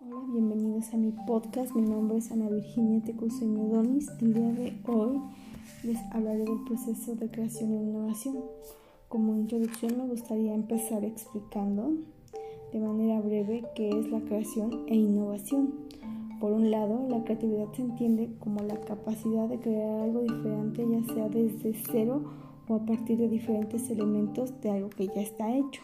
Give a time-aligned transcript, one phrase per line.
[0.00, 1.74] Hola, bienvenidos a mi podcast.
[1.74, 4.08] Mi nombre es Ana Virginia Tecuseño Donis.
[4.20, 5.20] El día de hoy
[5.82, 8.44] les hablaré del proceso de creación e innovación.
[9.08, 11.94] Como introducción me gustaría empezar explicando
[12.72, 15.74] de manera breve qué es la creación e innovación.
[16.38, 21.12] Por un lado, la creatividad se entiende como la capacidad de crear algo diferente, ya
[21.12, 22.22] sea desde cero
[22.68, 25.82] o a partir de diferentes elementos de algo que ya está hecho.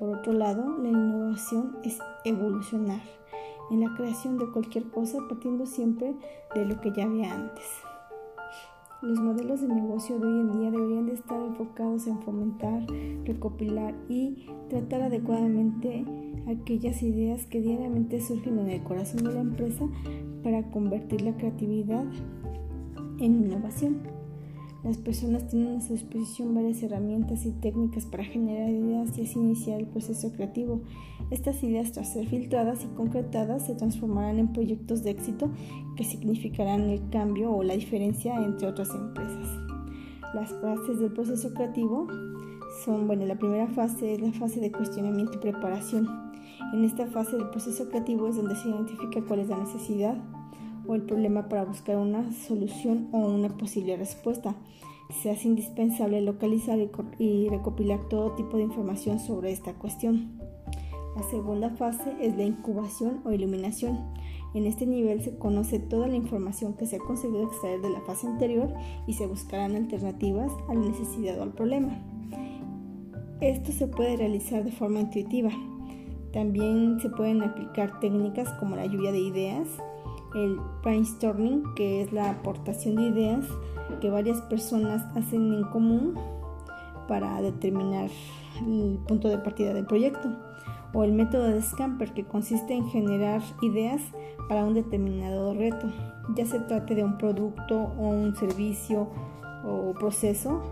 [0.00, 3.00] Por otro lado, la innovación es evolucionar
[3.70, 6.14] en la creación de cualquier cosa partiendo siempre
[6.54, 7.64] de lo que ya había antes.
[9.02, 12.86] Los modelos de negocio de hoy en día deberían de estar enfocados en fomentar,
[13.24, 16.04] recopilar y tratar adecuadamente
[16.48, 19.86] aquellas ideas que diariamente surgen en el corazón de la empresa
[20.42, 22.04] para convertir la creatividad
[23.18, 24.15] en innovación.
[24.84, 29.38] Las personas tienen a su disposición varias herramientas y técnicas para generar ideas y así
[29.38, 30.82] iniciar el proceso creativo.
[31.30, 35.50] Estas ideas, tras ser filtradas y concretadas, se transformarán en proyectos de éxito
[35.96, 39.48] que significarán el cambio o la diferencia entre otras empresas.
[40.34, 42.06] Las fases del proceso creativo
[42.84, 46.08] son, bueno, la primera fase es la fase de cuestionamiento y preparación.
[46.72, 50.16] En esta fase del proceso creativo es donde se identifica cuál es la necesidad,
[50.88, 54.54] o el problema para buscar una solución o una posible respuesta.
[55.22, 56.78] Se hace indispensable localizar
[57.18, 60.38] y recopilar todo tipo de información sobre esta cuestión.
[61.16, 63.98] La segunda fase es la incubación o iluminación.
[64.54, 68.00] En este nivel se conoce toda la información que se ha conseguido extraer de la
[68.00, 68.72] fase anterior
[69.06, 71.98] y se buscarán alternativas a la necesidad o al problema.
[73.40, 75.50] Esto se puede realizar de forma intuitiva.
[76.32, 79.68] También se pueden aplicar técnicas como la lluvia de ideas,
[80.36, 83.44] el brainstorming, que es la aportación de ideas
[84.00, 86.14] que varias personas hacen en común
[87.08, 88.10] para determinar
[88.66, 90.28] el punto de partida del proyecto,
[90.92, 94.02] o el método de Scamper, que consiste en generar ideas
[94.48, 95.88] para un determinado reto,
[96.34, 99.08] ya se trate de un producto o un servicio
[99.64, 100.62] o proceso.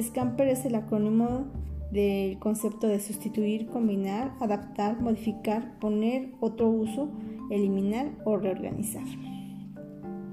[0.00, 1.46] Scamper es el acrónimo
[1.90, 7.08] del concepto de sustituir, combinar, adaptar, modificar, poner otro uso,
[7.50, 9.04] eliminar o reorganizar.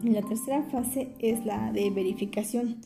[0.03, 2.81] La tercera fase es la de verificación.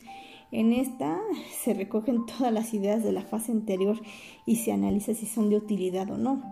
[0.52, 1.18] En esta
[1.62, 4.00] se recogen todas las ideas de la fase anterior
[4.46, 6.42] y se analiza si son de utilidad o no.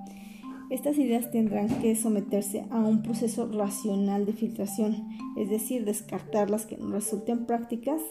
[0.68, 6.66] Estas ideas tendrán que someterse a un proceso racional de filtración, es decir, descartar las
[6.66, 8.02] que no resulten prácticas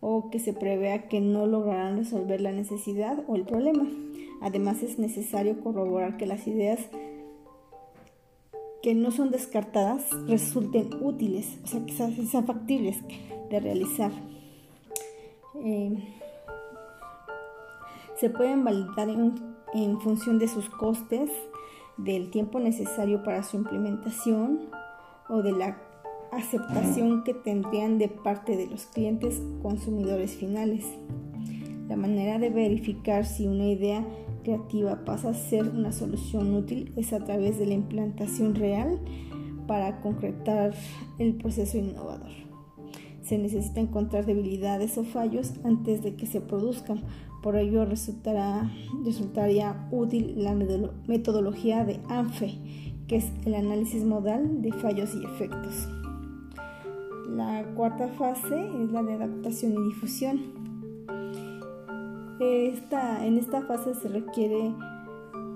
[0.00, 3.86] o que se prevea que no lograrán resolver la necesidad o el problema.
[4.40, 6.80] Además es necesario corroborar que las ideas
[8.86, 12.96] que no son descartadas resulten útiles, o sea, que sean factibles
[13.50, 14.12] de realizar.
[15.56, 15.98] Eh,
[18.14, 21.32] se pueden validar en función de sus costes,
[21.96, 24.70] del tiempo necesario para su implementación
[25.28, 25.82] o de la
[26.30, 30.84] aceptación que tendrían de parte de los clientes consumidores finales.
[31.88, 34.06] La manera de verificar si una idea
[34.46, 39.00] creativa pasa a ser una solución útil es a través de la implantación real
[39.66, 40.72] para concretar
[41.18, 42.30] el proceso innovador.
[43.22, 47.02] Se necesita encontrar debilidades o fallos antes de que se produzcan.
[47.42, 48.70] Por ello resultará,
[49.04, 52.54] resultaría útil la metodología de ANFE,
[53.08, 55.88] que es el análisis modal de fallos y efectos.
[57.28, 60.55] La cuarta fase es la de adaptación y difusión.
[62.40, 64.72] En esta fase se requiere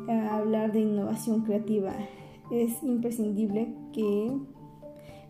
[0.08, 1.92] eh, hablar de innovación creativa.
[2.50, 4.32] Es imprescindible que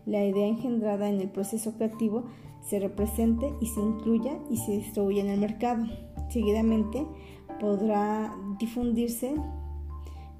[0.05, 2.25] la idea engendrada en el proceso creativo
[2.61, 5.85] se represente y se incluya y se distribuya en el mercado.
[6.29, 7.05] Seguidamente
[7.59, 9.35] podrá difundirse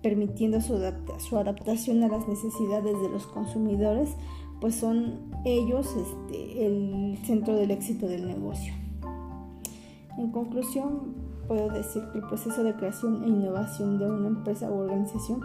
[0.02, 0.80] permitiendo su,
[1.20, 4.16] su adaptación a las necesidades de los consumidores
[4.62, 8.81] pues son ellos este, el centro del éxito del negocio.
[10.18, 11.16] En conclusión,
[11.48, 15.42] puedo decir que el proceso de creación e innovación de una empresa u organización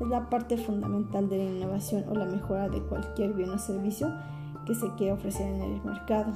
[0.00, 4.08] es la parte fundamental de la innovación o la mejora de cualquier bien o servicio
[4.66, 6.32] que se quiera ofrecer en el mercado.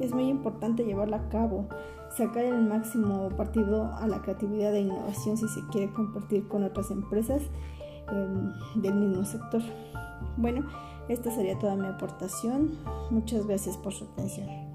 [0.00, 1.68] Es muy importante llevarla a cabo,
[2.16, 6.90] sacar el máximo partido a la creatividad e innovación si se quiere compartir con otras
[6.90, 7.42] empresas
[8.10, 9.62] em, del mismo sector.
[10.36, 10.66] Bueno,
[11.08, 12.72] esta sería toda mi aportación.
[13.10, 14.67] Muchas gracias por su atención.